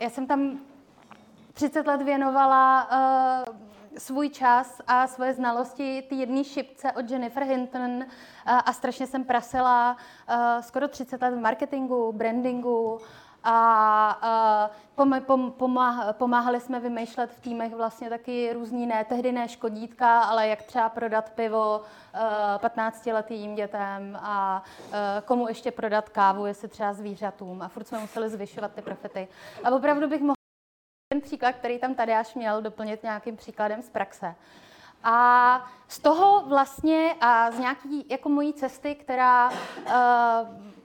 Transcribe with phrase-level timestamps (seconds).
[0.00, 0.58] já jsem tam
[1.52, 2.88] 30 let věnovala
[3.48, 3.56] uh,
[3.98, 8.04] svůj čas a svoje znalosti ty jedné šipce od Jennifer Hinton uh,
[8.44, 13.00] a strašně jsem prasila uh, skoro 30 let v marketingu, brandingu,
[13.44, 15.52] a pom, pom,
[16.12, 20.88] pomáhali jsme vymýšlet v týmech vlastně taky různý ne, tehdy ne škodítka, ale jak třeba
[20.88, 22.20] prodat pivo uh,
[22.68, 24.94] 15-letým dětem a uh,
[25.24, 27.62] komu ještě prodat kávu, jestli třeba zvířatům.
[27.62, 29.28] A furt jsme museli zvyšovat ty profity.
[29.64, 30.34] A opravdu bych mohla
[31.12, 34.34] ten příklad, který tam Tadeáš měl, doplnit nějakým příkladem z praxe.
[35.04, 39.54] A z toho vlastně a z nějaký jako mojí cesty, která uh,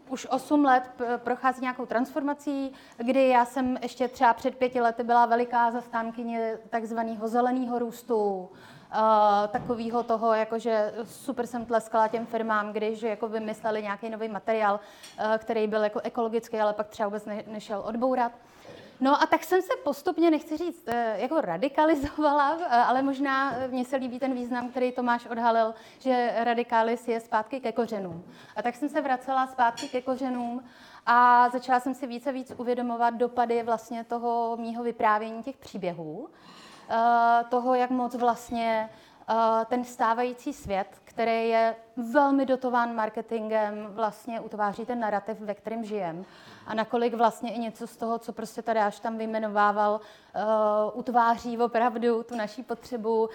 [0.09, 0.83] už 8 let
[1.17, 7.27] prochází nějakou transformací, kdy já jsem ještě třeba před pěti lety byla veliká zastánkyně takzvaného
[7.27, 8.49] zeleného růstu,
[8.85, 14.79] Uh, takového toho, jakože super jsem tleskala těm firmám, když jako vymysleli nějaký nový materiál,
[15.19, 18.31] uh, který byl jako ekologický, ale pak třeba vůbec ne, nešel odbourat.
[18.99, 23.85] No a tak jsem se postupně, nechci říct, eh, jako radikalizovala, eh, ale možná mně
[23.85, 28.23] se líbí ten význam, který Tomáš odhalil, že radikális je zpátky ke kořenům.
[28.55, 30.63] A tak jsem se vracela zpátky ke kořenům
[31.05, 36.29] a začala jsem si více víc uvědomovat dopady vlastně toho mýho vyprávění těch příběhů,
[36.89, 38.89] eh, toho, jak moc vlastně
[39.65, 41.75] ten stávající svět, který je
[42.11, 46.23] velmi dotován marketingem, vlastně utváří ten narrativ, ve kterém žijeme
[46.67, 50.01] a nakolik vlastně i něco z toho, co prostě tady až tam vyjmenovával,
[50.91, 53.29] uh, utváří opravdu tu naší potřebu.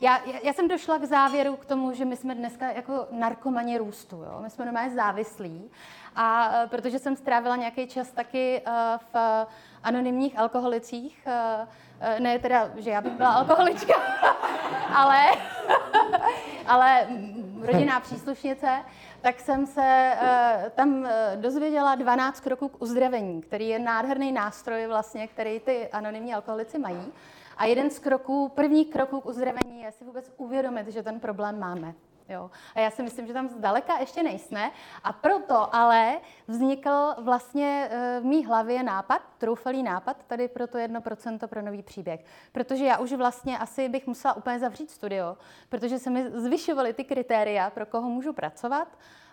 [0.00, 4.16] Já, já jsem došla k závěru k tomu, že my jsme dneska jako narkomani růstu.
[4.16, 4.38] Jo?
[4.42, 5.70] My jsme normálně závislí.
[6.16, 8.72] A uh, protože jsem strávila nějaký čas taky uh,
[9.12, 9.46] v
[9.82, 11.68] anonymních alkoholicích, uh,
[12.18, 13.94] ne teda, že já bych byla alkoholička,
[14.94, 15.24] ale,
[16.66, 17.06] ale
[17.62, 18.68] rodinná příslušnice,
[19.20, 24.86] tak jsem se uh, tam uh, dozvěděla 12 kroků k uzdravení, který je nádherný nástroj
[24.86, 27.12] vlastně, který ty anonymní alkoholici mají.
[27.56, 31.58] A jeden z kroků, první kroků k uzdravení je si vůbec uvědomit, že ten problém
[31.58, 31.94] máme.
[32.28, 32.50] Jo.
[32.74, 34.70] A já si myslím, že tam zdaleka ještě nejsme.
[35.04, 40.78] A proto ale vznikl vlastně eh, v mý hlavě nápad, troufalý nápad, tady pro to
[40.78, 42.24] 1% pro nový příběh.
[42.52, 45.36] Protože já už vlastně asi bych musela úplně zavřít studio,
[45.68, 48.88] protože se mi zvyšovaly ty kritéria, pro koho můžu pracovat.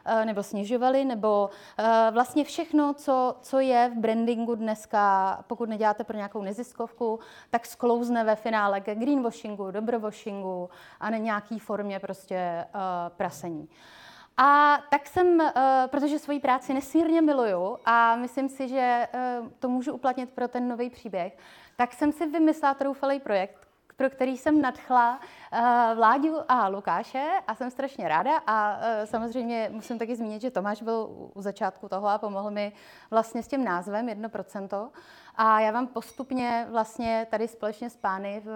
[0.08, 6.04] Eh, nebo snižovali, nebo eh, vlastně všechno, co, co je v brandingu dneska, pokud neděláte
[6.04, 12.36] pro nějakou neziskovku, tak sklouzne ve finále ke greenwashingu, dobrowashingu a na nějaký formě prostě
[12.36, 12.68] eh,
[13.10, 13.70] prasení.
[14.38, 15.52] A tak jsem,
[15.88, 19.08] protože svoji práci nesmírně miluju a myslím si, že
[19.60, 21.38] to můžu uplatnit pro ten nový příběh,
[21.76, 23.65] tak jsem si vymyslela troufalý projekt,
[23.96, 25.60] pro který jsem nadchla uh,
[25.96, 30.82] Vláďu a Lukáše a jsem strašně ráda a uh, samozřejmě musím taky zmínit, že Tomáš
[30.82, 32.74] byl u začátku toho a pomohl mi
[33.12, 34.90] vlastně s tím názvem 1%.
[35.36, 38.52] A já vám postupně vlastně tady společně s pány v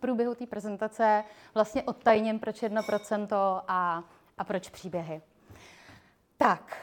[0.00, 1.24] průběhu té prezentace
[1.54, 3.28] vlastně odtajním, proč 1%
[3.68, 4.04] a,
[4.38, 5.22] a proč příběhy.
[6.36, 6.76] Tak,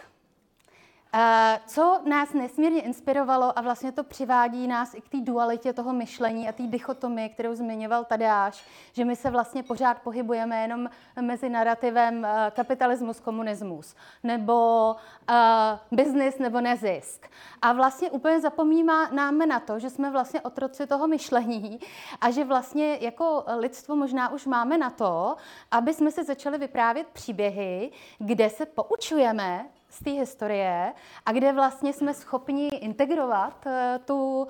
[1.66, 6.49] co nás nesmírně inspirovalo a vlastně to přivádí nás i k té dualitě toho myšlení
[6.49, 10.89] a té dichotomie, kterou zmiňoval Tadeáš, že my se vlastně pořád pohybujeme jenom
[11.22, 14.95] mezi narrativem eh, kapitalismus, komunismus, nebo
[15.29, 17.28] uh, business nebo nezisk.
[17.61, 21.79] A vlastně úplně zapomínáme na to, že jsme vlastně otroci toho myšlení
[22.22, 25.35] a že vlastně jako lidstvo možná už máme na to,
[25.72, 30.94] aby jsme si začali vyprávět příběhy, kde se poučujeme z té historie
[31.25, 33.72] a kde vlastně jsme schopni integrovat uh,
[34.06, 34.50] tu uh,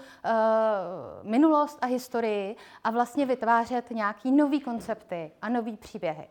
[1.24, 6.28] minulost a historii a vlastně vytvářet nějaký nový koncepty a nový příběhy.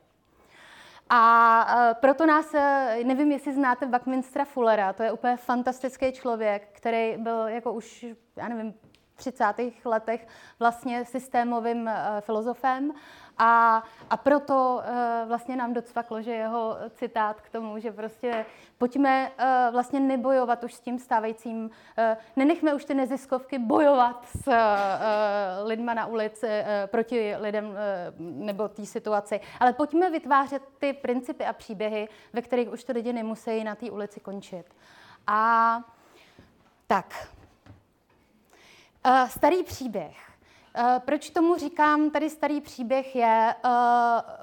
[1.10, 2.52] A uh, proto nás,
[3.04, 8.06] nevím, jestli znáte Buckminstera Fullera, to je úplně fantastický člověk, který byl jako už,
[8.36, 8.74] já nevím,
[9.20, 9.44] 30.
[9.84, 10.26] letech
[10.58, 12.92] vlastně systémovým uh, filozofem
[13.38, 18.46] a, a proto uh, vlastně nám docvaklo, že jeho citát k tomu, že prostě
[18.78, 21.70] pojďme uh, vlastně nebojovat už s tím stávajícím,
[22.36, 24.52] nenechme už ty neziskovky bojovat s
[25.64, 26.48] lidma na ulici
[26.86, 27.76] proti lidem
[28.18, 33.12] nebo té situaci, ale pojďme vytvářet ty principy a příběhy, ve kterých už ty lidi
[33.12, 34.64] nemusí na té ulici končit.
[35.26, 35.80] A
[36.86, 37.28] tak,
[39.06, 40.30] uh, starý příběh.
[40.74, 43.70] Eh, proč tomu říkám, tady starý příběh je, uh,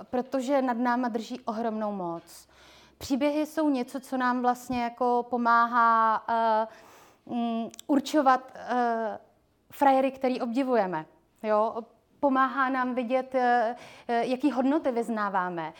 [0.04, 2.48] protože nad náma drží ohromnou moc.
[2.98, 6.24] Příběhy jsou něco, co nám vlastně jako pomáhá
[7.26, 9.18] uh, um, určovat uh,
[9.72, 11.06] frajery, který obdivujeme.
[11.44, 11.76] Jo?
[12.20, 13.36] Pomáhá nám vidět,
[14.08, 15.74] jaký hodnoty vyznáváme.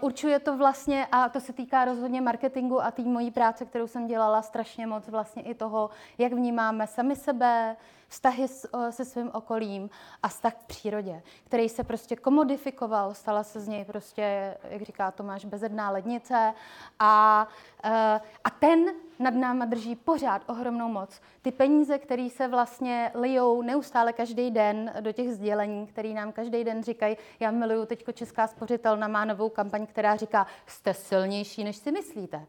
[0.00, 4.06] Určuje to vlastně, a to se týká rozhodně marketingu a té mojí práce, kterou jsem
[4.06, 7.76] dělala strašně moc, vlastně i toho, jak vnímáme sami sebe,
[8.14, 8.48] vztahy
[8.90, 9.90] se svým okolím
[10.22, 15.10] a vztah k přírodě, který se prostě komodifikoval, stala se z něj prostě, jak říká
[15.10, 16.54] Tomáš, bezedná lednice
[16.98, 17.48] a,
[17.84, 18.86] eh, a ten
[19.18, 21.20] nad náma drží pořád ohromnou moc.
[21.42, 26.64] Ty peníze, které se vlastně lijou neustále každý den do těch sdělení, který nám každý
[26.64, 31.76] den říkají, já miluju teďko Česká spořitelna má novou kampaň, která říká, jste silnější, než
[31.76, 32.46] si myslíte.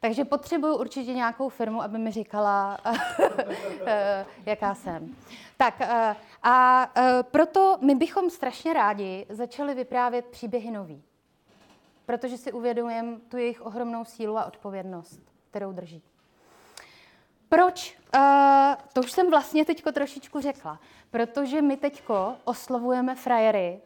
[0.00, 2.78] Takže potřebuju určitě nějakou firmu, aby mi říkala,
[3.86, 5.16] eh, jaká jsem.
[5.56, 11.02] Tak eh, a eh, proto my bychom strašně rádi začali vyprávět příběhy nový.
[12.06, 15.20] Protože si uvědomujeme tu jejich ohromnou sílu a odpovědnost,
[15.50, 16.02] kterou drží.
[17.48, 17.98] Proč?
[18.92, 20.80] To už jsem vlastně teďko trošičku řekla.
[21.10, 23.80] Protože my teďko oslovujeme frajery,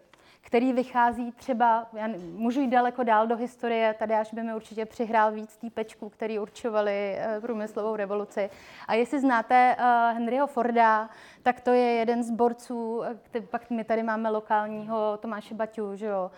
[0.44, 4.86] který vychází třeba, já můžu jít daleko dál do historie, tady až by mi určitě
[4.86, 8.50] přihrál víc týpečků, který určovali uh, průmyslovou revoluci.
[8.88, 9.84] A jestli znáte uh,
[10.16, 11.08] Henryho Forda,
[11.42, 16.06] tak to je jeden z borců, který, pak my tady máme lokálního Tomáše Baťu, že
[16.06, 16.30] jo,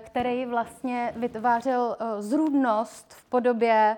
[0.00, 3.96] který vlastně vytvářel zrůdnost v podobě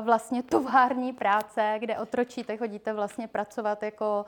[0.00, 4.24] vlastně tovární práce, kde otročíte, chodíte vlastně pracovat jako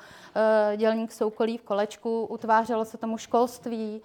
[0.77, 4.03] dělník soukolí v kolečku, utvářelo se tomu školství,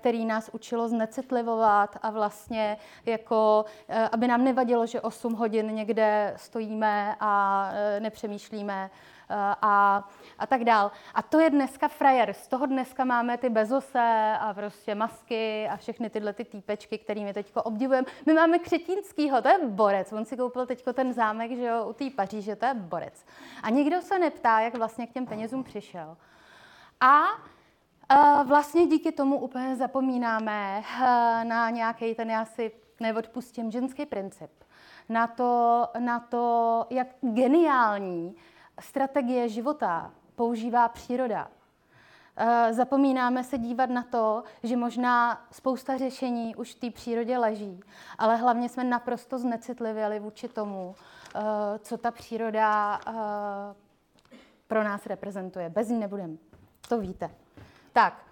[0.00, 2.76] který nás učilo znecitlivovat a vlastně
[3.06, 8.90] jako, eh, aby nám nevadilo, že 8 hodin někde stojíme a eh, nepřemýšlíme
[9.30, 10.08] eh, a,
[10.38, 10.90] a tak dál.
[11.14, 12.32] A to je dneska frajer.
[12.32, 17.32] Z toho dneska máme ty bezose a prostě masky a všechny tyhle ty týpečky, kterými
[17.34, 18.06] teď obdivujeme.
[18.26, 20.12] My máme Křetínskýho, to je borec.
[20.12, 23.24] On si koupil teď ten zámek, že jo, u té Paříže, to je borec.
[23.62, 26.16] A nikdo se neptá, jak vlastně k těm penězům přišel.
[27.00, 27.22] A
[28.44, 34.50] vlastně díky tomu úplně zapomínáme eh, na nějaký ten, já si neodpustím, ženský princip.
[35.08, 38.36] Na to, na to, jak geniální
[38.80, 41.50] strategie života používá příroda.
[42.36, 47.80] Eh, zapomínáme se dívat na to, že možná spousta řešení už v té přírodě leží,
[48.18, 50.94] ale hlavně jsme naprosto znecitlivěli vůči tomu,
[51.34, 51.40] eh,
[51.78, 53.00] co ta příroda
[54.66, 55.70] pro nás reprezentuje.
[55.70, 56.36] Bez ní nebudeme.
[56.88, 57.30] To víte.
[57.92, 58.22] Tak,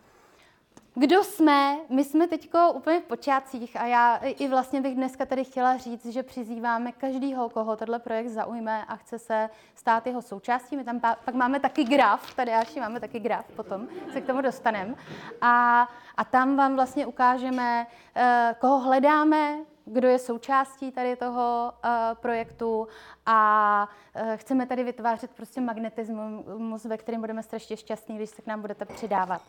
[0.94, 1.76] kdo jsme?
[1.88, 6.06] My jsme teď úplně v počátcích a já i vlastně bych dneska tady chtěla říct,
[6.06, 10.76] že přizýváme každýho, koho tenhle projekt zaujme a chce se stát jeho součástí.
[10.76, 14.40] My tam pak máme taky graf, tady až máme taky graf, potom se k tomu
[14.40, 14.94] dostaneme.
[15.40, 19.58] A, a tam vám vlastně ukážeme, eh, koho hledáme,
[19.92, 22.88] kdo je součástí tady toho uh, projektu
[23.26, 28.46] a uh, chceme tady vytvářet prostě magnetismus, ve kterém budeme strašně šťastní, když se k
[28.46, 29.42] nám budete přidávat.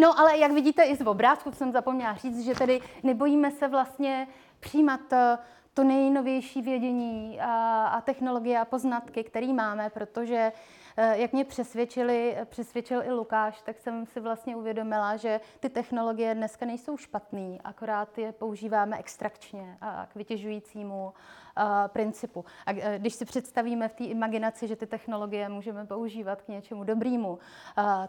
[0.00, 4.28] No ale jak vidíte i z obrázku, jsem zapomněla říct, že tedy nebojíme se vlastně
[4.60, 5.38] přijímat eh,
[5.76, 10.52] to nejnovější vědění a, a technologie a poznatky, které máme, protože
[10.98, 16.34] Eh, jak mě přesvědčili, přesvědčil i Lukáš, tak jsem si vlastně uvědomila, že ty technologie
[16.34, 21.12] dneska nejsou špatný, akorát je používáme extrakčně a k vytěžujícímu
[21.58, 22.44] eh, principu.
[22.66, 26.84] A eh, když si představíme v té imaginaci, že ty technologie můžeme používat k něčemu
[26.84, 27.38] dobrému,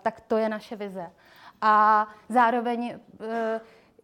[0.01, 1.11] tak to je naše vize.
[1.61, 2.99] A zároveň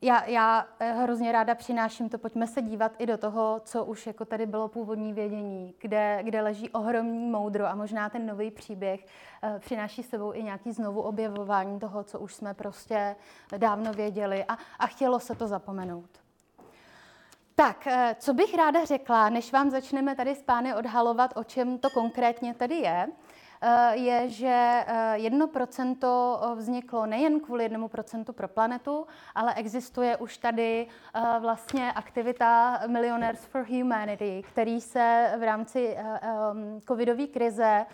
[0.03, 4.07] já, já eh, hrozně ráda přináším to, pojďme se dívat i do toho, co už
[4.07, 9.05] jako tady bylo původní vědění, kde, kde leží ohromný moudro a možná ten nový příběh
[9.44, 13.16] uh, přináší sebou i nějaký znovu objevování toho, co už jsme prostě
[13.57, 16.09] dávno věděli a, a chtělo se to zapomenout.
[17.56, 21.78] Tak, eh, co bych ráda řekla, než vám začneme tady s pány odhalovat, o čem
[21.78, 23.07] to konkrétně tady je,
[23.91, 24.83] je, že
[25.15, 25.97] 1%
[26.51, 33.45] eh, vzniklo nejen kvůli 1% pro planetu, ale existuje už tady eh, vlastně aktivita Millionaires
[33.45, 35.97] for Humanity, který se v rámci
[36.87, 37.85] covidové krize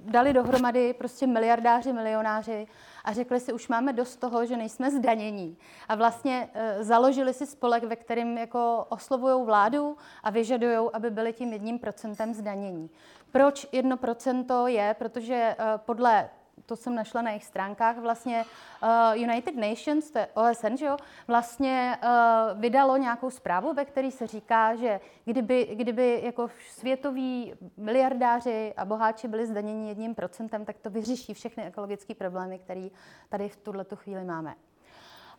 [0.00, 2.66] dali dohromady prostě miliardáři, milionáři
[3.04, 5.56] a řekli si, už máme dost toho, že nejsme zdanění.
[5.88, 6.48] A vlastně
[6.80, 12.34] založili si spolek, ve kterém jako oslovují vládu a vyžadují, aby byli tím jedním procentem
[12.34, 12.90] zdanění.
[13.30, 14.96] Proč 1% je?
[14.98, 16.30] Protože uh, podle
[16.66, 18.44] to jsem našla na jejich stránkách, vlastně
[18.82, 20.96] uh, United Nations, to je OSN, že jo,
[21.26, 28.74] vlastně uh, vydalo nějakou zprávu, ve které se říká, že kdyby, kdyby jako světoví miliardáři
[28.76, 32.88] a boháči byli zdaněni jedním procentem, tak to vyřeší všechny ekologické problémy, které
[33.28, 34.54] tady v tuhle chvíli máme.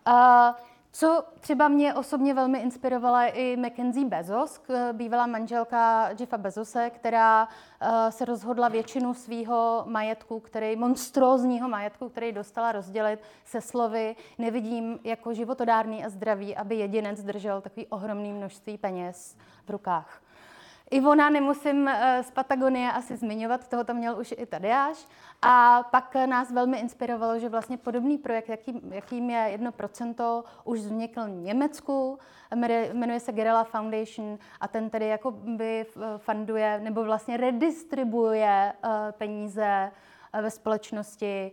[0.08, 0.56] Uh,
[0.96, 4.62] co třeba mě osobně velmi inspirovala i Mackenzie Bezos,
[4.94, 7.48] bývalá manželka Jeffa Bezose, která
[7.82, 15.00] eh, se rozhodla většinu svého majetku, který, monstrózního majetku, který dostala rozdělit se slovy nevidím
[15.04, 20.22] jako životodárný a zdravý, aby jedinec držel takový ohromný množství peněz v rukách.
[20.92, 25.08] Ivona nemusím eh, z Patagonie asi zmiňovat, toho tam měl už i Tadeáš.
[25.42, 31.26] A pak nás velmi inspirovalo, že vlastně podobný projekt, jaký, jakým je 1%, už vznikl
[31.26, 32.20] v Německu,
[32.94, 35.86] jmenuje se Gerela Foundation a ten tedy jako by
[36.18, 38.74] funduje nebo vlastně redistribuje
[39.12, 39.92] peníze
[40.42, 41.52] ve společnosti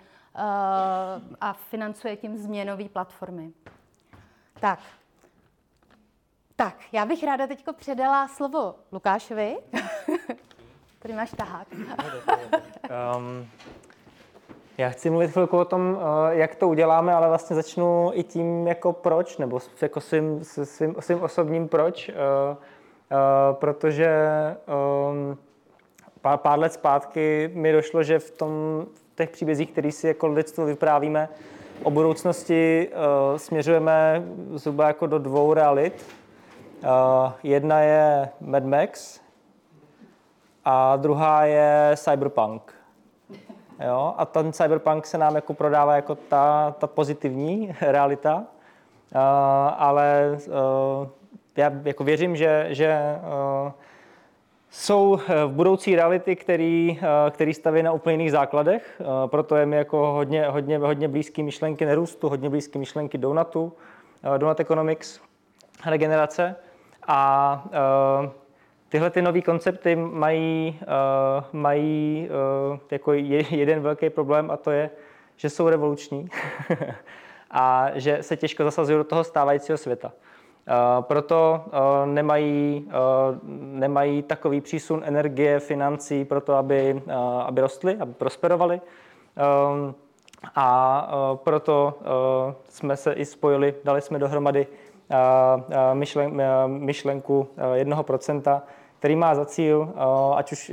[1.40, 3.52] a financuje tím změnové platformy.
[4.60, 4.78] Tak,
[6.56, 9.56] tak, já bych ráda teď předala slovo Lukášovi.
[10.98, 11.66] Tady máš tahák.
[13.16, 13.48] um,
[14.78, 18.66] já chci mluvit chvilku o tom, eh, jak to uděláme, ale vlastně začnu i tím,
[18.66, 22.56] jako proč, nebo jako svým, svým, svým osobním proč, uh, uh,
[23.52, 24.10] protože
[25.10, 25.38] um,
[26.20, 28.50] pár, pár let zpátky mi došlo, že v, tom,
[28.94, 31.28] v těch příbězích, který si jako lidstvo vyprávíme,
[31.82, 34.22] o budoucnosti uh, směřujeme
[34.54, 36.06] zhruba jako do dvou realit.
[36.82, 39.20] Uh, jedna je Mad Max
[40.64, 42.74] a druhá je Cyberpunk.
[43.86, 44.14] Jo?
[44.16, 48.44] A ten Cyberpunk se nám jako prodává jako ta, ta pozitivní realita, uh,
[49.76, 51.08] ale uh,
[51.56, 52.98] já jako věřím, že, že
[53.64, 53.72] uh,
[54.70, 60.12] jsou v budoucí reality, který, který staví na úplně jiných základech, proto je mi jako
[60.12, 63.72] hodně, hodně, hodně blízký myšlenky nerůstu, hodně blízký myšlenky donatu,
[64.38, 65.20] donut economics,
[65.86, 66.56] regenerace.
[67.06, 67.62] A
[68.22, 68.30] uh,
[68.88, 72.28] tyhle ty nové koncepty mají, uh, mají
[72.72, 74.90] uh, jako je, jeden velký problém a to je,
[75.36, 76.28] že jsou revoluční
[77.50, 80.12] a že se těžko zasazují do toho stávajícího světa.
[81.00, 81.64] Proto
[82.04, 82.88] nemají,
[83.60, 87.02] nemají takový přísun energie, financí pro to, aby,
[87.44, 88.80] aby rostly, aby prosperovaly.
[90.54, 91.98] A proto
[92.68, 94.66] jsme se i spojili, dali jsme dohromady
[95.92, 98.62] myšlen, myšlenku 1%,
[98.98, 99.92] který má za cíl,
[100.34, 100.72] ať už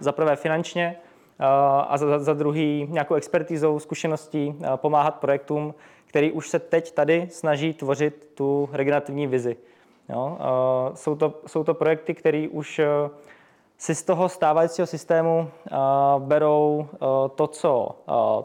[0.00, 0.96] za prvé finančně,
[1.88, 5.74] a za, za druhý nějakou expertizou, zkušeností pomáhat projektům,
[6.06, 9.56] který už se teď tady snaží tvořit tu regenerativní vizi.
[10.08, 10.38] Jo?
[10.94, 12.80] Jsou, to, jsou to projekty, které už
[13.78, 15.48] si z toho stávajícího systému
[16.18, 16.88] berou
[17.34, 17.96] to, co,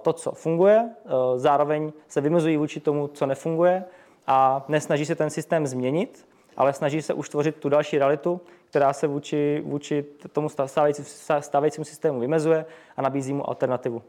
[0.02, 0.90] to, co funguje,
[1.36, 3.84] zároveň se vymezují vůči tomu, co nefunguje
[4.32, 8.94] a nesnaží se ten systém změnit, ale snaží se už tvořit tu další realitu, která
[8.94, 11.04] se vůči, vůči tomu stávající,
[11.40, 12.66] stávajícímu systému vymezuje
[12.98, 14.02] a nabízí mu alternativu.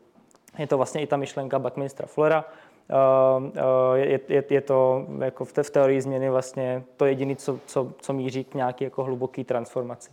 [0.59, 2.45] Je to vlastně i ta myšlenka Buckminstera Fullera.
[2.91, 2.95] Eh,
[3.95, 7.59] eh, je, je, je to jako v, te, v teorii změny vlastně to jediné, co,
[7.67, 10.11] co, co míří k nějaké jako hluboké transformaci.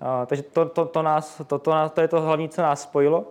[0.00, 3.24] Uh, takže to, to, to, nás, to, to, to je to hlavní, co nás spojilo.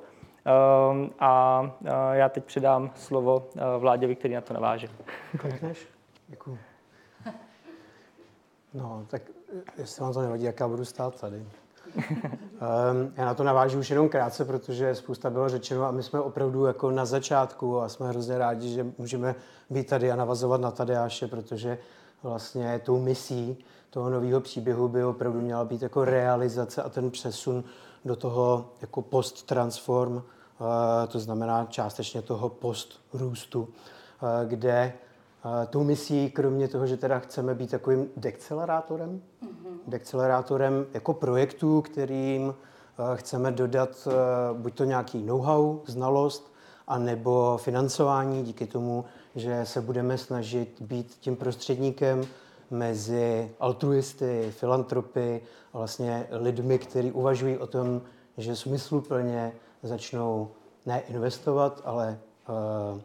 [1.20, 1.72] A
[2.12, 3.46] já teď předám slovo
[3.80, 4.88] Vláděvi, který na to naváže.
[5.44, 5.97] Děkuješ.
[6.27, 6.60] Děkuji.
[8.74, 9.22] No, tak
[9.77, 11.38] jestli vám to nevadí, jak já budu stát tady.
[11.38, 16.19] um, já na to navážu už jenom krátce, protože spousta bylo řečeno a my jsme
[16.19, 19.36] opravdu jako na začátku a jsme hrozně rádi, že můžeme
[19.69, 21.77] být tady a navazovat na Tadeáše, protože
[22.24, 27.63] vlastně tou misí toho nového příběhu by opravdu měla být jako realizace a ten přesun
[28.05, 30.24] do toho jako post-transform, uh,
[31.07, 33.69] to znamená částečně toho post-růstu, uh,
[34.46, 34.93] kde
[35.70, 39.77] tou misí, kromě toho, že teda chceme být takovým dekcelerátorem, mm-hmm.
[39.88, 44.13] dekcelerátorem jako projektů, kterým eh, chceme dodat eh,
[44.53, 46.53] buď to nějaký know-how, znalost,
[46.88, 52.24] anebo financování díky tomu, že se budeme snažit být tím prostředníkem
[52.72, 55.41] mezi altruisty, filantropy
[55.74, 58.01] a vlastně lidmi, kteří uvažují o tom,
[58.38, 59.53] že smysluplně
[59.84, 60.51] začnou
[60.86, 62.20] ne investovat, ale
[62.94, 63.01] uh,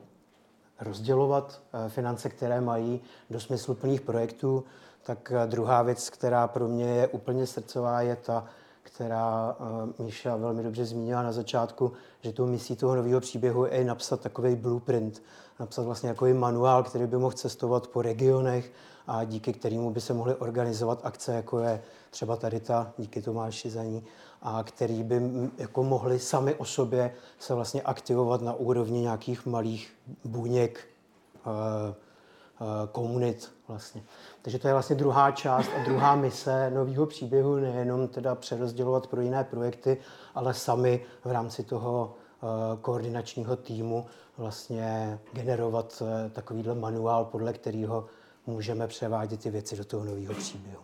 [0.82, 4.64] rozdělovat eh, finance, které mají do smysluplných projektů,
[5.02, 8.44] tak eh, druhá věc, která pro mě je úplně srdcová, je ta,
[8.82, 9.56] která
[9.98, 14.20] eh, Míša velmi dobře zmínila na začátku, že tou misí toho nového příběhu je napsat
[14.20, 15.22] takový blueprint,
[15.60, 18.72] napsat vlastně takový manuál, který by mohl cestovat po regionech
[19.06, 23.70] a díky kterému by se mohly organizovat akce, jako je třeba tady ta, díky Tomáši
[23.70, 24.04] za ní,
[24.42, 25.22] a který by
[25.58, 29.92] jako mohli sami o sobě se vlastně aktivovat na úrovni nějakých malých
[30.24, 30.88] buněk,
[31.36, 34.02] eh, eh, komunit vlastně.
[34.42, 39.20] Takže to je vlastně druhá část a druhá mise nového příběhu, nejenom teda přerozdělovat pro
[39.20, 39.96] jiné projekty,
[40.34, 42.46] ale sami v rámci toho eh,
[42.80, 44.06] koordinačního týmu
[44.38, 48.06] vlastně generovat takovýhle manuál, podle kterého
[48.46, 50.82] můžeme převádět ty věci do toho nového příběhu.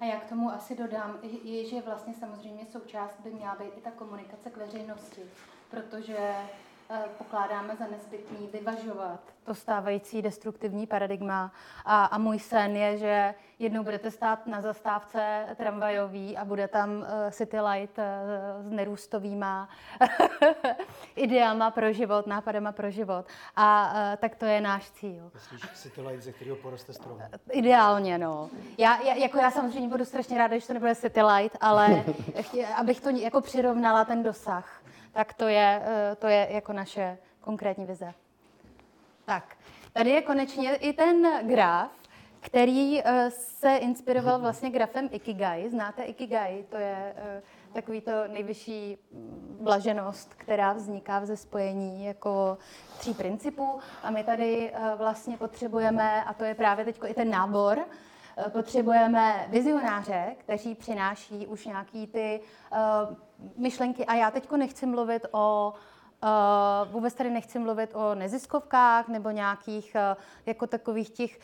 [0.00, 3.80] A já k tomu asi dodám, je, že vlastně samozřejmě součást by měla být i
[3.80, 5.22] ta komunikace k veřejnosti,
[5.70, 6.69] protože Eh,
[7.18, 9.20] pokládáme za nezbytný vyvažovat
[9.50, 11.52] to stávající destruktivní paradigma.
[11.84, 16.90] A, a můj sen je, že jednou budete stát na zastávce tramvajový a bude tam
[16.90, 18.04] uh, City Light uh,
[18.68, 19.68] s nerůstovýma
[21.16, 23.26] ideálma pro život, nápadama pro život.
[23.56, 25.30] A uh, tak to je náš cíl.
[25.34, 27.22] Myslíš City Light, ze kterého poroste strom?
[27.52, 28.50] Ideálně, no.
[28.78, 32.04] Já, já, jako já samozřejmě budu strašně ráda, že to nebude City Light, ale
[32.76, 34.79] abych to jako přirovnala ten dosah
[35.12, 38.14] tak to je, eh, to je jako naše konkrétní vize.
[39.24, 39.56] Tak,
[39.92, 41.90] tady je konečně i ten graf,
[42.40, 45.70] který eh, se inspiroval vlastně grafem Ikigai.
[45.70, 46.64] Znáte Ikigai?
[46.68, 48.98] To je eh, takový to nejvyšší
[49.60, 52.58] blaženost, která vzniká ze spojení jako
[52.98, 53.80] tří principů.
[54.02, 57.78] A my tady vlastně potřebujeme, a to je právě teď i ten nábor,
[58.52, 62.40] potřebujeme vizionáře, kteří přináší už nějaký ty
[63.56, 64.06] myšlenky.
[64.06, 65.74] A já teď nechci mluvit o
[66.22, 71.38] Uh, vůbec tady nechci mluvit o neziskovkách nebo nějakých uh, jako takových těch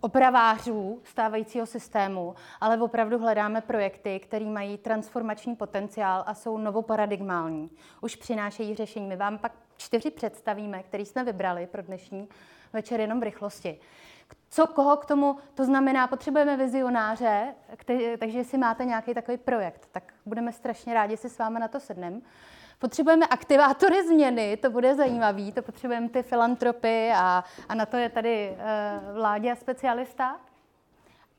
[0.00, 7.70] opravářů stávajícího systému, ale opravdu hledáme projekty, které mají transformační potenciál a jsou novoparadigmální.
[8.00, 9.06] Už přinášejí řešení.
[9.06, 12.28] My vám pak čtyři představíme, který jsme vybrali pro dnešní
[12.72, 13.80] večer jenom v rychlosti.
[14.50, 19.88] Co koho k tomu, to znamená, potřebujeme vizionáře, který, takže jestli máte nějaký takový projekt,
[19.92, 22.20] tak budeme strašně rádi, si s vámi na to sedneme.
[22.78, 28.08] Potřebujeme aktivátory změny, to bude zajímavý, to potřebujeme ty filantropy a, a na to je
[28.08, 30.36] tady uh, vládě a specialista.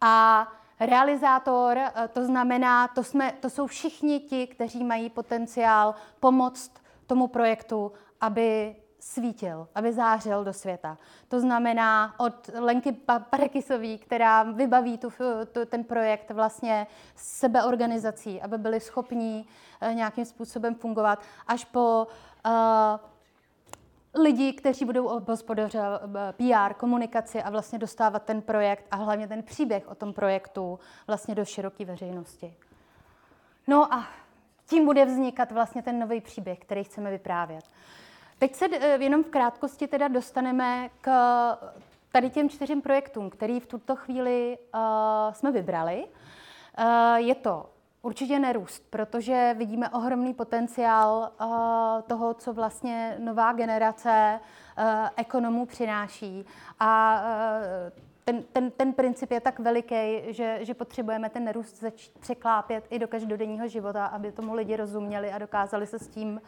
[0.01, 0.47] A
[0.79, 6.71] realizátor, uh, to znamená, to, jsme, to jsou všichni ti, kteří mají potenciál pomoct
[7.07, 10.97] tomu projektu, aby svítil, aby zářil do světa.
[11.27, 12.91] To znamená od Lenky
[13.29, 15.09] Parekisový, která vybaví tu,
[15.51, 19.47] tu, ten projekt vlastně sebeorganizací, aby byli schopní
[19.81, 22.07] uh, nějakým způsobem fungovat, až po
[22.45, 22.51] uh,
[24.15, 29.43] lidi, kteří budou obhospodařovat eh, PR, komunikaci a vlastně dostávat ten projekt a hlavně ten
[29.43, 32.53] příběh o tom projektu vlastně do široké veřejnosti.
[33.67, 34.07] No a
[34.65, 37.63] tím bude vznikat vlastně ten nový příběh, který chceme vyprávět.
[38.39, 41.11] Teď se eh, jenom v krátkosti teda dostaneme k
[42.11, 46.07] tady těm čtyřem projektům, který v tuto chvíli uh, jsme vybrali.
[46.79, 47.69] Uh, je to
[48.01, 51.47] určitě nerůst, protože vidíme ohromný potenciál uh,
[52.07, 54.83] toho, co vlastně nová generace uh,
[55.15, 56.45] ekonomů přináší.
[56.79, 62.19] A uh, ten, ten, ten princip je tak veliký, že, že potřebujeme ten nerůst začít
[62.19, 66.39] překlápět i do každodenního života, aby tomu lidi rozuměli a dokázali se s tím uh,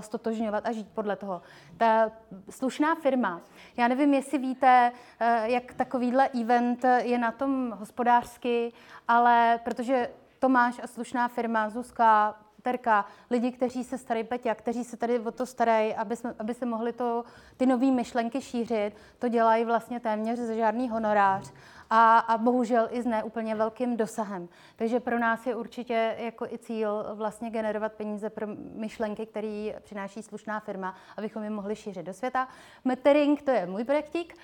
[0.00, 1.42] stotožňovat a žít podle toho.
[1.76, 2.10] Ta
[2.50, 3.40] slušná firma,
[3.76, 8.72] já nevím, jestli víte, uh, jak takovýhle event je na tom hospodářsky,
[9.08, 14.96] ale protože Tomáš a slušná firma, Zuzka, Terka, lidi, kteří se starají, Peťa, kteří se
[14.96, 17.24] tady o to starají, aby, jsme, aby se mohli to,
[17.56, 21.52] ty nové myšlenky šířit, to dělají vlastně téměř za žádný honorář
[21.90, 24.48] a, a bohužel i s neúplně velkým dosahem.
[24.76, 30.22] Takže pro nás je určitě jako i cíl vlastně generovat peníze pro myšlenky, které přináší
[30.22, 32.48] slušná firma, abychom je mohli šířit do světa.
[32.84, 34.34] Metering, to je můj projektík.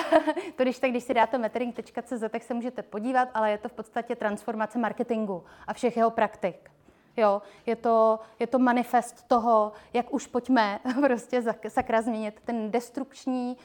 [0.56, 3.72] to když tak, když si dáte metering.cz, tak se můžete podívat, ale je to v
[3.72, 6.73] podstatě transformace marketingu a všech jeho praktik.
[7.16, 13.56] Jo, je to, je to manifest toho, jak už pojďme prostě sakra změnit ten destrukční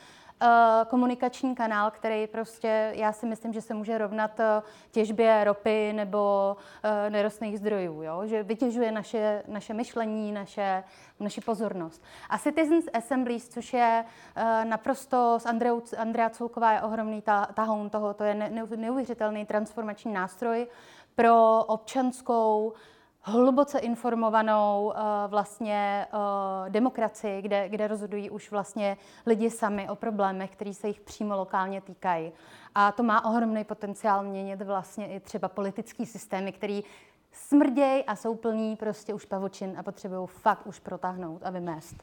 [0.42, 5.94] Eh, komunikační kanál, který prostě, já si myslím, že se může rovnat eh, těžbě ropy
[5.94, 8.22] nebo uh, nerostných zdrojů, jo?
[8.26, 10.84] že vytěžuje naše, naše myšlení, naše,
[11.20, 12.04] naši pozornost.
[12.30, 14.06] A Citizens Assemblies, což je
[14.38, 19.46] uh, naprosto, s Andreou, Andrea Culková je ohromný ta, tahoun toho, to je ne, neuvěřitelný
[19.46, 20.68] transformační nástroj
[21.16, 22.74] pro občanskou
[23.22, 30.52] hluboce informovanou uh, vlastně uh, demokracii, kde, kde rozhodují už vlastně lidi sami o problémech,
[30.52, 32.32] které se jich přímo lokálně týkají.
[32.76, 36.84] A to má ohromný potenciál měnit vlastně i třeba politický systémy, který
[37.32, 41.96] smrděj a jsou plní prostě už pavočin a potřebují fakt už protáhnout a vymést.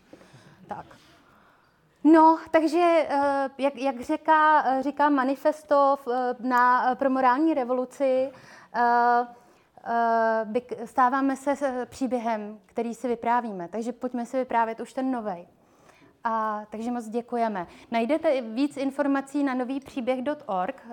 [0.67, 0.87] Tak.
[2.05, 3.07] No, takže
[3.59, 5.97] jak, jak říká, říká manifesto
[6.41, 8.33] na, pro morální revoluci,
[10.85, 13.69] stáváme se s příběhem, který si vyprávíme.
[13.69, 15.47] Takže pojďme si vyprávět už ten novej.
[16.25, 17.67] A, takže moc děkujeme.
[17.91, 20.87] Najdete víc informací na nový příběh.org,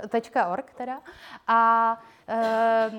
[0.51, 1.01] .org teda,
[1.47, 2.91] a, e,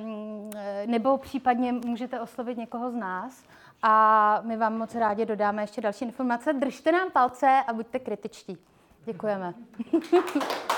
[0.87, 3.45] nebo případně můžete oslovit někoho z nás
[3.83, 6.53] a my vám moc rádi dodáme ještě další informace.
[6.53, 8.59] Držte nám palce a buďte kritičtí.
[9.05, 9.55] Děkujeme.